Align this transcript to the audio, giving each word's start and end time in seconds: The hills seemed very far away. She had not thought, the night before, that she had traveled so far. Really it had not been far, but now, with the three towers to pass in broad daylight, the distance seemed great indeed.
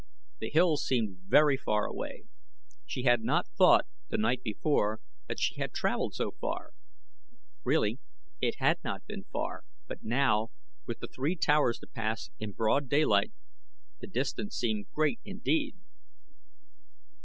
The 0.39 0.49
hills 0.49 0.83
seemed 0.83 1.19
very 1.27 1.57
far 1.57 1.85
away. 1.85 2.23
She 2.87 3.03
had 3.03 3.21
not 3.21 3.49
thought, 3.49 3.85
the 4.09 4.17
night 4.17 4.41
before, 4.41 4.99
that 5.27 5.39
she 5.39 5.57
had 5.61 5.73
traveled 5.73 6.15
so 6.15 6.31
far. 6.41 6.71
Really 7.63 7.99
it 8.41 8.55
had 8.57 8.83
not 8.83 9.05
been 9.05 9.25
far, 9.25 9.63
but 9.85 10.01
now, 10.01 10.49
with 10.87 11.01
the 11.01 11.07
three 11.07 11.35
towers 11.35 11.77
to 11.77 11.87
pass 11.87 12.31
in 12.39 12.53
broad 12.53 12.89
daylight, 12.89 13.31
the 13.99 14.07
distance 14.07 14.55
seemed 14.57 14.89
great 14.91 15.19
indeed. 15.23 15.75